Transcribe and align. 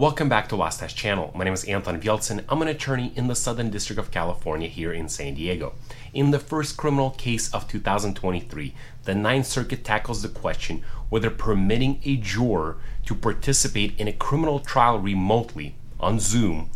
Welcome 0.00 0.30
back 0.30 0.48
to 0.48 0.56
Law 0.56 0.70
Stache 0.70 0.94
Channel. 0.94 1.30
My 1.34 1.44
name 1.44 1.52
is 1.52 1.64
Anton 1.64 2.00
Vieltsin. 2.00 2.42
I'm 2.48 2.62
an 2.62 2.68
attorney 2.68 3.12
in 3.16 3.26
the 3.26 3.34
Southern 3.34 3.68
District 3.68 3.98
of 3.98 4.10
California 4.10 4.66
here 4.66 4.94
in 4.94 5.10
San 5.10 5.34
Diego. 5.34 5.74
In 6.14 6.30
the 6.30 6.38
first 6.38 6.78
criminal 6.78 7.10
case 7.10 7.52
of 7.52 7.68
2023, 7.68 8.74
the 9.04 9.14
Ninth 9.14 9.44
Circuit 9.44 9.84
tackles 9.84 10.22
the 10.22 10.30
question 10.30 10.82
whether 11.10 11.28
permitting 11.28 12.00
a 12.06 12.16
juror 12.16 12.78
to 13.04 13.14
participate 13.14 13.92
in 14.00 14.08
a 14.08 14.14
criminal 14.14 14.58
trial 14.58 14.98
remotely 14.98 15.74
on 16.00 16.18
Zoom 16.18 16.70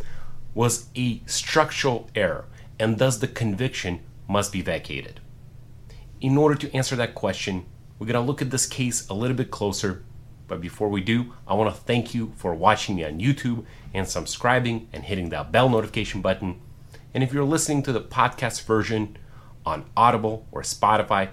was 0.53 0.89
a 0.95 1.19
structural 1.25 2.07
error 2.13 2.45
and 2.79 2.99
thus 2.99 3.17
the 3.17 3.27
conviction 3.27 4.01
must 4.29 4.53
be 4.53 4.61
vacated. 4.61 5.19
In 6.21 6.37
order 6.37 6.53
to 6.53 6.71
answer 6.75 6.95
that 6.97 7.15
question, 7.15 7.65
we're 7.97 8.05
going 8.05 8.23
to 8.23 8.27
look 8.31 8.43
at 8.43 8.51
this 8.51 8.67
case 8.67 9.09
a 9.09 9.15
little 9.15 9.35
bit 9.35 9.49
closer 9.49 10.03
but 10.47 10.61
before 10.61 10.89
we 10.89 11.01
do, 11.01 11.33
I 11.47 11.53
want 11.53 11.73
to 11.73 11.81
thank 11.81 12.13
you 12.13 12.33
for 12.35 12.53
watching 12.53 12.95
me 12.95 13.03
on 13.03 13.19
YouTube 13.19 13.65
and 13.93 14.07
subscribing 14.07 14.87
and 14.93 15.03
hitting 15.03 15.29
that 15.29 15.51
bell 15.51 15.69
notification 15.69 16.21
button. 16.21 16.61
And 17.13 17.23
if 17.23 17.33
you're 17.33 17.45
listening 17.45 17.83
to 17.83 17.93
the 17.93 18.01
podcast 18.01 18.65
version 18.65 19.17
on 19.65 19.85
Audible 19.95 20.45
or 20.51 20.61
Spotify, 20.61 21.29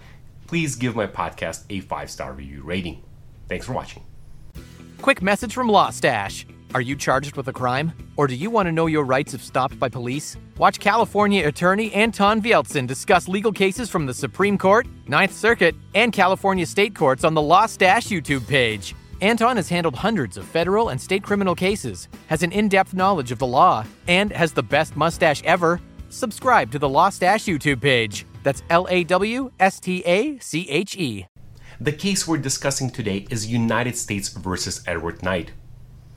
please 0.46 0.76
give 0.76 0.94
my 0.94 1.06
podcast 1.06 1.64
a 1.70 1.80
five 1.80 2.10
star 2.10 2.32
review 2.32 2.62
rating. 2.62 3.02
Thanks 3.48 3.66
for 3.66 3.72
watching. 3.72 4.04
Quick 5.00 5.20
message 5.20 5.52
from 5.52 5.68
Law 5.68 5.90
Stache. 5.90 6.46
Are 6.74 6.80
you 6.80 6.96
charged 6.96 7.36
with 7.36 7.48
a 7.48 7.52
crime? 7.52 7.92
Or 8.16 8.26
do 8.26 8.34
you 8.34 8.48
want 8.48 8.66
to 8.66 8.72
know 8.72 8.86
your 8.86 9.04
rights 9.04 9.34
if 9.34 9.42
stopped 9.42 9.78
by 9.78 9.90
police? 9.90 10.36
Watch 10.56 10.80
California 10.80 11.46
attorney 11.46 11.92
Anton 11.92 12.40
Vieltsin 12.40 12.86
discuss 12.86 13.28
legal 13.28 13.52
cases 13.52 13.90
from 13.90 14.06
the 14.06 14.14
Supreme 14.14 14.56
Court, 14.56 14.86
Ninth 15.06 15.32
Circuit, 15.34 15.74
and 15.94 16.12
California 16.12 16.64
state 16.64 16.94
courts 16.94 17.24
on 17.24 17.34
the 17.34 17.42
Law 17.42 17.66
Stache 17.66 18.06
YouTube 18.06 18.46
page. 18.46 18.94
Anton 19.22 19.54
has 19.54 19.68
handled 19.68 19.94
hundreds 19.94 20.36
of 20.36 20.44
federal 20.44 20.88
and 20.88 21.00
state 21.00 21.22
criminal 21.22 21.54
cases, 21.54 22.08
has 22.26 22.42
an 22.42 22.50
in 22.50 22.68
depth 22.68 22.92
knowledge 22.92 23.30
of 23.30 23.38
the 23.38 23.46
law, 23.46 23.84
and 24.08 24.32
has 24.32 24.52
the 24.52 24.64
best 24.64 24.96
mustache 24.96 25.40
ever. 25.44 25.80
Subscribe 26.08 26.72
to 26.72 26.78
the 26.80 26.88
Law 26.88 27.08
Stache 27.08 27.44
YouTube 27.44 27.80
page. 27.80 28.26
That's 28.42 28.64
L 28.68 28.88
A 28.90 29.04
W 29.04 29.52
S 29.60 29.78
T 29.78 30.02
A 30.06 30.40
C 30.40 30.68
H 30.68 30.96
E. 30.96 31.26
The 31.80 31.92
case 31.92 32.26
we're 32.26 32.38
discussing 32.38 32.90
today 32.90 33.28
is 33.30 33.46
United 33.46 33.96
States 33.96 34.28
versus 34.28 34.82
Edward 34.88 35.22
Knight, 35.22 35.52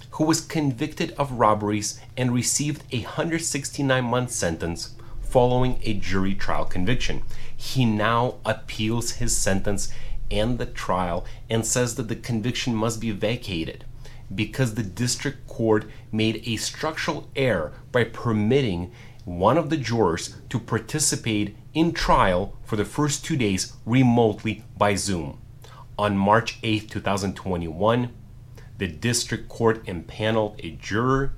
who 0.10 0.24
was 0.24 0.42
convicted 0.42 1.12
of 1.12 1.34
robberies 1.34 2.02
and 2.18 2.34
received 2.34 2.84
a 2.92 3.02
169 3.04 4.04
month 4.04 4.32
sentence 4.32 4.96
following 5.22 5.80
a 5.84 5.94
jury 5.94 6.34
trial 6.34 6.66
conviction. 6.66 7.22
He 7.56 7.86
now 7.86 8.38
appeals 8.46 9.12
his 9.12 9.38
sentence 9.38 9.92
and 10.32 10.58
the 10.58 10.66
trial 10.66 11.26
and 11.50 11.66
says 11.66 11.96
that 11.96 12.08
the 12.08 12.16
conviction 12.16 12.76
must 12.76 13.00
be 13.00 13.12
vacated 13.12 13.86
because 14.34 14.74
the 14.74 14.84
district 14.84 15.48
court 15.48 15.86
made 16.12 16.42
a 16.46 16.56
structural 16.56 17.30
error 17.36 17.74
by 17.92 18.04
permitting 18.04 18.92
one 19.24 19.58
of 19.58 19.70
the 19.70 19.78
jurors 19.78 20.36
to 20.50 20.60
participate 20.60 21.56
in 21.74 21.92
trial 21.92 22.58
for 22.64 22.76
the 22.76 22.86
first 22.86 23.26
two 23.26 23.36
days 23.36 23.74
remotely 23.86 24.64
by 24.78 24.96
Zoom. 24.96 25.40
On 25.98 26.18
March 26.18 26.60
8, 26.64 26.90
2021, 26.90 28.12
the 28.78 28.88
district 28.88 29.48
court 29.50 29.88
impaneled 29.88 30.60
a 30.60 30.72
juror, 30.72 31.34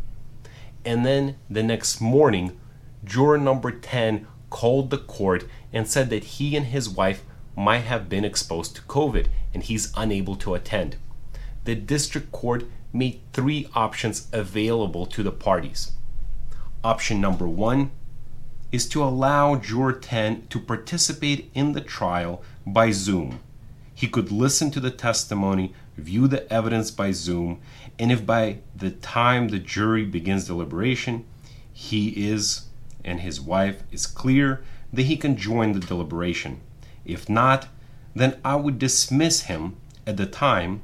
and 0.84 1.06
then 1.06 1.38
the 1.50 1.64
next 1.64 2.02
morning, 2.02 2.60
juror 3.04 3.38
number 3.38 3.72
10 3.72 4.28
called 4.50 4.90
the 4.90 4.98
court 4.98 5.46
and 5.72 5.88
said 5.88 6.10
that 6.10 6.24
he 6.24 6.56
and 6.56 6.68
his 6.68 6.90
wife 6.90 7.24
might 7.58 7.80
have 7.80 8.08
been 8.08 8.24
exposed 8.24 8.76
to 8.76 8.82
COVID 8.84 9.28
and 9.54 9.64
he's 9.64 9.92
unable 9.98 10.36
to 10.38 10.54
attend. 10.54 10.96
The 11.66 11.76
district 11.76 12.32
court 12.32 12.66
made 12.94 13.20
three 13.34 13.68
options 13.74 14.28
available 14.32 15.06
to 15.08 15.24
the 15.24 15.32
parties. 15.32 15.92
Option 16.84 17.20
number 17.20 17.48
one 17.48 17.92
is 18.72 18.88
to 18.90 19.04
allow 19.04 19.56
juror 19.56 19.94
10 19.94 20.48
to 20.50 20.60
participate 20.60 21.50
in 21.54 21.74
the 21.74 21.82
trial 21.82 22.44
by 22.66 22.92
Zoom. 22.92 23.40
He 23.94 24.08
could 24.08 24.32
listen 24.32 24.70
to 24.72 24.80
the 24.80 24.92
testimony, 24.92 25.74
view 25.98 26.28
the 26.28 26.52
evidence 26.54 26.92
by 26.92 27.12
Zoom, 27.12 27.60
and 27.98 28.12
if 28.12 28.26
by 28.26 28.60
the 28.76 28.92
time 28.92 29.48
the 29.48 29.58
jury 29.58 30.06
begins 30.06 30.46
deliberation, 30.46 31.26
he 31.74 32.30
is 32.30 32.68
and 33.04 33.22
his 33.22 33.42
wife 33.42 33.82
is 33.92 34.06
clear, 34.06 34.64
that 34.94 35.04
he 35.04 35.18
can 35.18 35.38
join 35.38 35.72
the 35.72 35.80
deliberation. 35.80 36.62
If 37.08 37.30
not, 37.30 37.70
then 38.14 38.38
I 38.44 38.58
would 38.58 38.78
dismiss 38.78 39.44
him 39.44 39.78
at 40.06 40.18
the 40.18 40.26
time 40.26 40.82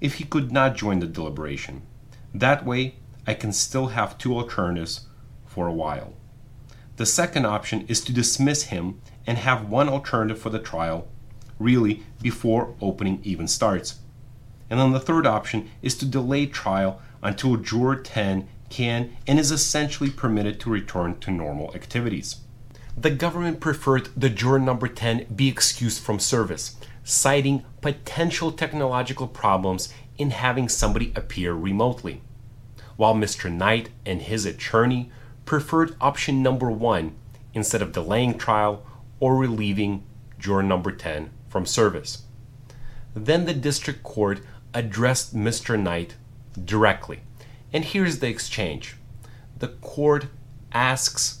if 0.00 0.14
he 0.14 0.24
could 0.24 0.50
not 0.50 0.74
join 0.74 0.98
the 0.98 1.06
deliberation. 1.06 1.82
That 2.34 2.66
way, 2.66 2.96
I 3.24 3.34
can 3.34 3.52
still 3.52 3.88
have 3.88 4.18
two 4.18 4.34
alternatives 4.34 5.06
for 5.46 5.68
a 5.68 5.72
while. 5.72 6.14
The 6.96 7.06
second 7.06 7.46
option 7.46 7.86
is 7.86 8.00
to 8.02 8.12
dismiss 8.12 8.64
him 8.64 9.00
and 9.26 9.38
have 9.38 9.68
one 9.68 9.88
alternative 9.88 10.40
for 10.40 10.50
the 10.50 10.58
trial, 10.58 11.06
really, 11.60 12.02
before 12.20 12.74
opening 12.80 13.20
even 13.22 13.46
starts. 13.46 14.00
And 14.68 14.80
then 14.80 14.90
the 14.90 15.00
third 15.00 15.26
option 15.26 15.70
is 15.82 15.96
to 15.98 16.04
delay 16.04 16.46
trial 16.46 17.00
until 17.22 17.56
juror 17.56 17.96
10 17.96 18.48
can 18.70 19.16
and 19.26 19.38
is 19.38 19.52
essentially 19.52 20.10
permitted 20.10 20.58
to 20.60 20.70
return 20.70 21.18
to 21.20 21.30
normal 21.30 21.72
activities 21.74 22.36
the 22.96 23.10
government 23.10 23.60
preferred 23.60 24.08
the 24.16 24.30
juror 24.30 24.58
number 24.58 24.88
10 24.88 25.26
be 25.34 25.48
excused 25.48 26.02
from 26.02 26.18
service, 26.18 26.76
citing 27.04 27.64
potential 27.80 28.52
technological 28.52 29.26
problems 29.26 29.92
in 30.18 30.30
having 30.30 30.68
somebody 30.68 31.12
appear 31.16 31.54
remotely, 31.54 32.20
while 32.96 33.14
Mr. 33.14 33.50
Knight 33.50 33.88
and 34.04 34.22
his 34.22 34.44
attorney 34.44 35.10
preferred 35.44 35.96
option 36.00 36.42
number 36.42 36.70
one 36.70 37.14
instead 37.54 37.82
of 37.82 37.92
delaying 37.92 38.36
trial 38.36 38.84
or 39.18 39.36
relieving 39.36 40.04
juror 40.38 40.62
number 40.62 40.92
10 40.92 41.30
from 41.48 41.66
service. 41.66 42.24
Then 43.14 43.44
the 43.44 43.54
district 43.54 44.02
court 44.02 44.40
addressed 44.72 45.34
Mr. 45.34 45.80
Knight 45.80 46.14
directly. 46.64 47.20
And 47.72 47.84
here's 47.84 48.18
the 48.18 48.28
exchange. 48.28 48.96
The 49.58 49.68
court 49.68 50.26
asks 50.72 51.39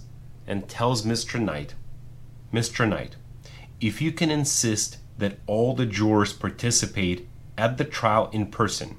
and 0.50 0.68
tells 0.68 1.02
Mr. 1.02 1.40
Knight, 1.40 1.76
Mr. 2.52 2.86
Knight, 2.86 3.14
if 3.80 4.02
you 4.02 4.10
can 4.10 4.32
insist 4.32 4.98
that 5.16 5.38
all 5.46 5.76
the 5.76 5.86
jurors 5.86 6.32
participate 6.32 7.28
at 7.56 7.78
the 7.78 7.84
trial 7.84 8.28
in 8.32 8.46
person, 8.46 8.96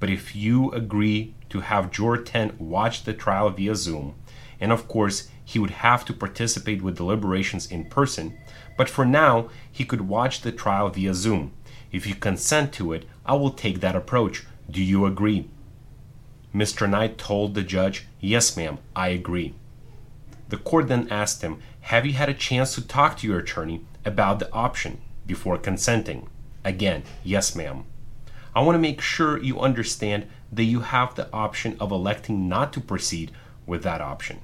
but 0.00 0.10
if 0.10 0.34
you 0.34 0.72
agree 0.72 1.32
to 1.48 1.60
have 1.60 1.92
juror 1.92 2.18
10 2.18 2.56
watch 2.58 3.04
the 3.04 3.14
trial 3.14 3.50
via 3.50 3.76
Zoom, 3.76 4.16
and 4.58 4.72
of 4.72 4.88
course 4.88 5.28
he 5.44 5.60
would 5.60 5.70
have 5.70 6.04
to 6.06 6.12
participate 6.12 6.82
with 6.82 6.96
deliberations 6.96 7.70
in 7.70 7.84
person, 7.84 8.36
but 8.76 8.88
for 8.88 9.04
now 9.04 9.48
he 9.70 9.84
could 9.84 10.08
watch 10.08 10.40
the 10.40 10.50
trial 10.50 10.88
via 10.88 11.14
Zoom. 11.14 11.52
If 11.92 12.04
you 12.04 12.16
consent 12.16 12.72
to 12.72 12.92
it, 12.92 13.06
I 13.24 13.34
will 13.34 13.52
take 13.52 13.78
that 13.78 13.94
approach. 13.94 14.44
Do 14.68 14.82
you 14.82 15.06
agree? 15.06 15.48
Mr. 16.52 16.90
Knight 16.90 17.16
told 17.16 17.54
the 17.54 17.62
judge, 17.62 18.06
Yes, 18.18 18.56
ma'am, 18.56 18.78
I 18.96 19.08
agree. 19.10 19.54
The 20.54 20.60
court 20.60 20.86
then 20.86 21.08
asked 21.10 21.42
him, 21.42 21.58
Have 21.80 22.06
you 22.06 22.12
had 22.12 22.28
a 22.28 22.32
chance 22.32 22.76
to 22.76 22.86
talk 22.86 23.18
to 23.18 23.26
your 23.26 23.40
attorney 23.40 23.84
about 24.04 24.38
the 24.38 24.52
option 24.52 25.00
before 25.26 25.58
consenting? 25.58 26.28
Again, 26.64 27.02
yes, 27.24 27.56
ma'am. 27.56 27.86
I 28.54 28.60
want 28.60 28.76
to 28.76 28.80
make 28.80 29.00
sure 29.00 29.36
you 29.36 29.58
understand 29.58 30.28
that 30.52 30.62
you 30.62 30.82
have 30.82 31.16
the 31.16 31.28
option 31.32 31.76
of 31.80 31.90
electing 31.90 32.48
not 32.48 32.72
to 32.74 32.80
proceed 32.80 33.32
with 33.66 33.82
that 33.82 34.00
option. 34.00 34.42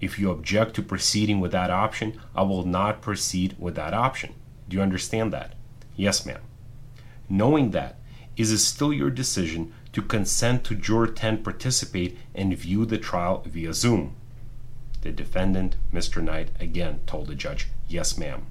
If 0.00 0.18
you 0.18 0.30
object 0.30 0.76
to 0.76 0.82
proceeding 0.82 1.40
with 1.40 1.52
that 1.52 1.70
option, 1.70 2.18
I 2.34 2.40
will 2.40 2.64
not 2.64 3.02
proceed 3.02 3.54
with 3.58 3.74
that 3.74 3.92
option. 3.92 4.32
Do 4.70 4.78
you 4.78 4.82
understand 4.82 5.30
that? 5.34 5.52
Yes, 5.94 6.24
ma'am. 6.24 6.40
Knowing 7.28 7.72
that, 7.72 7.98
is 8.38 8.50
it 8.50 8.60
still 8.60 8.94
your 8.94 9.10
decision 9.10 9.74
to 9.92 10.00
consent 10.00 10.64
to 10.64 10.74
juror 10.74 11.06
10 11.06 11.42
participate 11.42 12.16
and 12.34 12.56
view 12.56 12.86
the 12.86 12.96
trial 12.96 13.42
via 13.46 13.74
Zoom? 13.74 14.16
The 15.04 15.12
defendant, 15.12 15.76
Mr. 15.92 16.22
Knight, 16.24 16.48
again 16.58 17.00
told 17.06 17.26
the 17.26 17.34
judge, 17.34 17.68
Yes, 17.86 18.16
ma'am. 18.16 18.46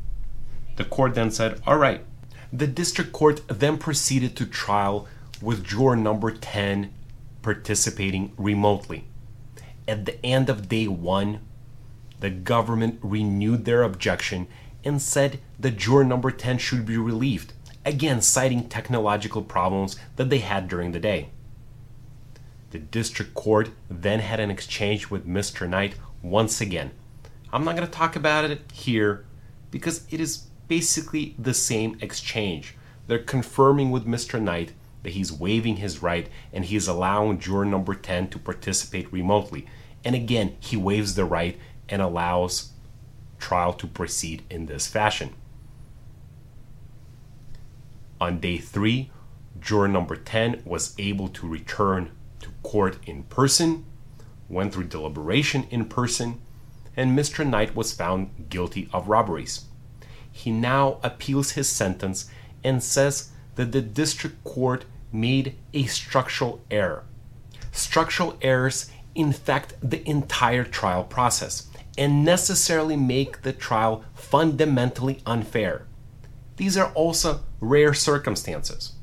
The 0.75 0.85
court 0.85 1.15
then 1.15 1.31
said, 1.31 1.59
All 1.65 1.77
right. 1.77 2.05
The 2.53 2.67
district 2.67 3.11
court 3.11 3.41
then 3.47 3.79
proceeded 3.79 4.35
to 4.37 4.45
trial 4.45 5.07
with 5.41 5.65
juror 5.65 5.95
number 5.95 6.29
10 6.29 6.93
participating 7.41 8.33
remotely. 8.37 9.05
At 9.87 10.05
the 10.05 10.23
end 10.23 10.47
of 10.47 10.69
day 10.69 10.87
one, 10.87 11.39
the 12.19 12.29
government 12.29 12.99
renewed 13.01 13.65
their 13.65 13.81
objection 13.81 14.47
and 14.83 15.01
said 15.01 15.39
that 15.59 15.77
juror 15.77 16.03
number 16.03 16.29
10 16.29 16.59
should 16.59 16.85
be 16.85 16.97
relieved, 16.97 17.53
again 17.83 18.21
citing 18.21 18.69
technological 18.69 19.41
problems 19.41 19.97
that 20.17 20.29
they 20.29 20.37
had 20.37 20.67
during 20.67 20.91
the 20.91 20.99
day. 20.99 21.29
The 22.69 22.77
district 22.77 23.33
court 23.33 23.71
then 23.89 24.19
had 24.19 24.39
an 24.39 24.51
exchange 24.51 25.09
with 25.09 25.27
Mr. 25.27 25.67
Knight 25.67 25.95
once 26.23 26.61
again. 26.61 26.91
I'm 27.51 27.63
not 27.63 27.75
going 27.75 27.87
to 27.87 27.93
talk 27.93 28.15
about 28.15 28.45
it 28.45 28.61
here 28.71 29.25
because 29.69 30.07
it 30.09 30.19
is 30.19 30.47
basically 30.67 31.35
the 31.37 31.53
same 31.53 31.97
exchange. 32.01 32.75
They're 33.05 33.19
confirming 33.19 33.91
with 33.91 34.07
Mr. 34.07 34.41
Knight 34.41 34.71
that 35.03 35.11
he's 35.11 35.31
waiving 35.31 35.75
his 35.75 36.01
right 36.01 36.29
and 36.51 36.65
he's 36.65 36.87
allowing 36.87 37.37
juror 37.37 37.65
number 37.65 37.93
10 37.93 38.29
to 38.29 38.39
participate 38.39 39.11
remotely. 39.11 39.67
And 40.03 40.15
again, 40.15 40.55
he 40.59 40.77
waives 40.77 41.15
the 41.15 41.25
right 41.25 41.59
and 41.89 42.01
allows 42.01 42.71
trial 43.37 43.73
to 43.73 43.87
proceed 43.87 44.43
in 44.49 44.65
this 44.65 44.87
fashion. 44.87 45.31
On 48.21 48.39
day 48.39 48.57
three, 48.57 49.11
juror 49.59 49.89
number 49.89 50.15
10 50.15 50.61
was 50.65 50.95
able 50.97 51.27
to 51.27 51.47
return 51.47 52.11
to 52.39 52.49
court 52.63 52.97
in 53.05 53.23
person, 53.23 53.85
went 54.49 54.73
through 54.73 54.85
deliberation 54.85 55.65
in 55.69 55.85
person, 55.85 56.41
and 56.95 57.17
Mr. 57.17 57.47
Knight 57.47 57.75
was 57.75 57.93
found 57.93 58.49
guilty 58.49 58.89
of 58.93 59.07
robberies. 59.07 59.65
He 60.31 60.51
now 60.51 60.99
appeals 61.03 61.51
his 61.51 61.69
sentence 61.69 62.29
and 62.63 62.83
says 62.83 63.31
that 63.55 63.71
the 63.71 63.81
district 63.81 64.43
court 64.43 64.85
made 65.11 65.55
a 65.73 65.85
structural 65.85 66.61
error. 66.71 67.03
Structural 67.71 68.37
errors 68.41 68.89
infect 69.15 69.75
the 69.81 70.07
entire 70.09 70.63
trial 70.63 71.03
process 71.03 71.67
and 71.97 72.25
necessarily 72.25 72.97
make 72.97 73.43
the 73.43 73.53
trial 73.53 74.03
fundamentally 74.15 75.21
unfair. 75.25 75.85
These 76.57 76.77
are 76.77 76.91
also 76.93 77.41
rare 77.59 77.93
circumstances. 77.93 78.93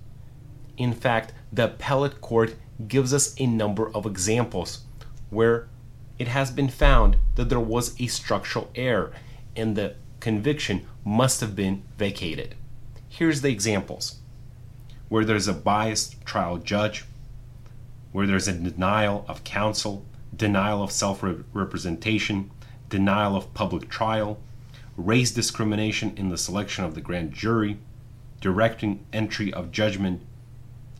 In 0.76 0.92
fact, 0.92 1.32
the 1.52 1.66
appellate 1.66 2.20
court 2.20 2.56
gives 2.88 3.12
us 3.12 3.34
a 3.38 3.46
number 3.46 3.94
of 3.94 4.06
examples 4.06 4.80
where 5.30 5.68
it 6.18 6.28
has 6.28 6.50
been 6.50 6.68
found 6.68 7.16
that 7.36 7.48
there 7.48 7.60
was 7.60 7.98
a 8.00 8.06
structural 8.06 8.70
error 8.74 9.12
and 9.56 9.74
the 9.76 9.94
conviction 10.20 10.86
must 11.04 11.40
have 11.40 11.56
been 11.56 11.82
vacated. 11.96 12.54
Here's 13.08 13.40
the 13.40 13.50
examples 13.50 14.16
where 15.08 15.24
there's 15.24 15.48
a 15.48 15.52
biased 15.52 16.24
trial 16.24 16.58
judge, 16.58 17.04
where 18.12 18.26
there's 18.26 18.46
a 18.46 18.52
denial 18.52 19.24
of 19.26 19.42
counsel, 19.42 20.04
denial 20.36 20.82
of 20.82 20.92
self 20.92 21.24
representation, 21.52 22.50
denial 22.88 23.34
of 23.36 23.52
public 23.54 23.88
trial, 23.88 24.38
race 24.96 25.30
discrimination 25.30 26.12
in 26.16 26.28
the 26.28 26.38
selection 26.38 26.84
of 26.84 26.94
the 26.94 27.00
grand 27.00 27.32
jury, 27.32 27.78
directing 28.40 29.04
entry 29.12 29.52
of 29.52 29.72
judgment 29.72 30.22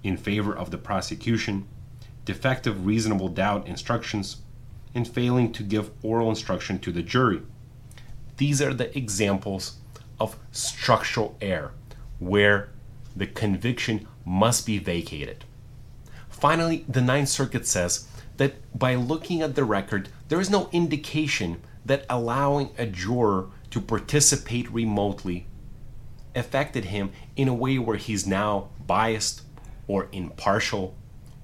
in 0.03 0.17
favor 0.17 0.57
of 0.57 0.71
the 0.71 0.79
prosecution, 0.79 1.67
defective 2.31 2.87
reasonable 2.87 3.29
doubt 3.29 3.67
instructions, 3.67 4.37
and 4.95 5.09
failing 5.09 5.51
to 5.51 5.65
give 5.65 5.91
oral 6.01 6.31
instruction 6.31 6.79
to 6.79 6.93
the 6.93 7.03
jury. 7.03 7.43
These 8.37 8.63
are 8.63 8.73
the 8.73 8.97
examples 8.97 9.79
of 10.21 10.37
structural 10.53 11.37
error 11.41 11.73
where 12.21 12.69
the 13.17 13.27
conviction 13.27 14.07
must 14.25 14.65
be 14.65 14.79
vacated. 14.79 15.45
Finally, 16.29 16.85
the 16.89 17.01
Ninth 17.01 17.29
Circuit 17.29 17.67
says 17.67 18.07
that 18.37 18.55
by 18.79 18.95
looking 18.95 19.43
at 19.43 19.57
the 19.57 19.65
record, 19.65 20.09
there 20.29 20.41
is 20.41 20.51
no 20.51 20.69
indication 20.71 21.61
that 21.85 22.07
allowing 22.09 22.71
a 22.79 22.87
juror 22.87 23.49
to 23.73 23.81
participate 23.81 24.71
remotely 24.71 25.49
affected 26.37 26.85
him 26.85 27.11
in 27.35 27.49
a 27.49 27.55
way 27.55 27.77
where 27.77 27.97
he's 27.97 28.25
now 28.25 28.69
biased 28.87 29.43
or 29.89 30.09
impartial 30.13 30.95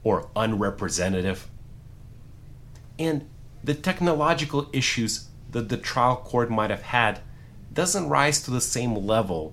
or 0.07 0.29
unrepresentative. 0.37 1.49
And 2.97 3.29
the 3.65 3.75
technological 3.75 4.69
issues 4.73 5.27
that 5.51 5.69
the 5.69 5.77
trial 5.77 6.15
court 6.15 6.49
might 6.49 6.71
have 6.71 6.83
had 6.83 7.19
doesn't 7.73 8.09
rise 8.09 8.41
to 8.43 8.53
the 8.53 8.61
same 8.61 8.95
level 8.95 9.53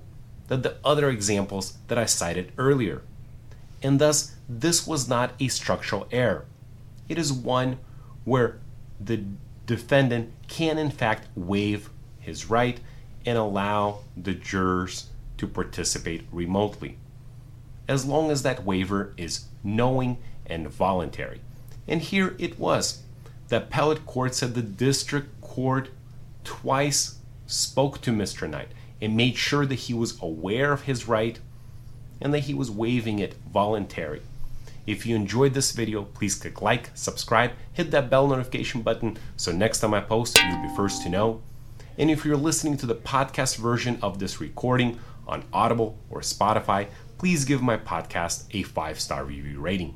that 0.49 0.61
the 0.61 0.75
other 0.85 1.09
examples 1.09 1.79
that 1.87 1.97
I 1.97 2.05
cited 2.05 2.51
earlier. 2.59 3.01
And 3.81 3.97
thus, 3.97 4.35
this 4.47 4.85
was 4.85 5.09
not 5.09 5.33
a 5.39 5.47
structural 5.47 6.07
error. 6.11 6.45
It 7.09 7.17
is 7.17 7.33
one 7.33 7.79
where 8.23 8.59
the 9.01 9.23
defendant 9.65 10.33
can, 10.47 10.77
in 10.77 10.91
fact, 10.91 11.29
waive 11.35 11.89
his 12.19 12.51
right 12.51 12.79
and 13.25 13.39
allow 13.39 14.01
the 14.15 14.35
jurors 14.35 15.09
to 15.39 15.47
participate 15.47 16.27
remotely, 16.31 16.99
as 17.87 18.05
long 18.05 18.29
as 18.29 18.43
that 18.43 18.63
waiver 18.63 19.15
is 19.17 19.45
knowing 19.63 20.19
and 20.45 20.67
voluntary. 20.69 21.41
And 21.87 22.01
here 22.01 22.35
it 22.39 22.59
was. 22.59 23.03
The 23.49 23.57
appellate 23.57 24.05
court 24.05 24.35
said 24.35 24.53
the 24.53 24.61
district 24.61 25.41
court 25.41 25.89
twice 26.43 27.19
spoke 27.45 28.01
to 28.01 28.11
Mr. 28.11 28.49
Knight 28.49 28.69
and 29.01 29.17
made 29.17 29.37
sure 29.37 29.65
that 29.65 29.75
he 29.75 29.93
was 29.93 30.21
aware 30.21 30.71
of 30.71 30.83
his 30.83 31.07
right 31.07 31.39
and 32.21 32.33
that 32.33 32.39
he 32.39 32.53
was 32.53 32.71
waiving 32.71 33.19
it 33.19 33.35
voluntary. 33.51 34.21
If 34.85 35.05
you 35.05 35.15
enjoyed 35.15 35.53
this 35.53 35.71
video, 35.71 36.03
please 36.03 36.35
click 36.35 36.61
like, 36.61 36.89
subscribe, 36.93 37.51
hit 37.71 37.91
that 37.91 38.09
bell 38.09 38.27
notification 38.27 38.81
button 38.81 39.17
so 39.37 39.51
next 39.51 39.79
time 39.79 39.93
I 39.93 40.01
post, 40.01 40.37
you'll 40.37 40.61
be 40.61 40.75
first 40.75 41.03
to 41.03 41.09
know. 41.09 41.41
And 41.97 42.09
if 42.09 42.25
you're 42.25 42.37
listening 42.37 42.77
to 42.77 42.85
the 42.85 42.95
podcast 42.95 43.57
version 43.57 43.99
of 44.01 44.19
this 44.19 44.41
recording 44.41 44.99
on 45.27 45.43
Audible 45.53 45.97
or 46.09 46.21
Spotify, 46.21 46.87
please 47.17 47.45
give 47.45 47.61
my 47.61 47.77
podcast 47.77 48.45
a 48.51 48.63
five 48.63 48.99
star 48.99 49.23
review 49.23 49.59
rating. 49.59 49.95